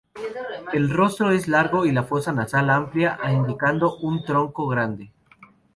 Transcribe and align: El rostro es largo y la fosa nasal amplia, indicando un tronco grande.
El 0.73 0.89
rostro 0.89 1.29
es 1.29 1.47
largo 1.47 1.85
y 1.85 1.91
la 1.91 2.01
fosa 2.01 2.33
nasal 2.33 2.71
amplia, 2.71 3.19
indicando 3.31 3.97
un 3.97 4.23
tronco 4.25 4.65
grande. 4.67 5.11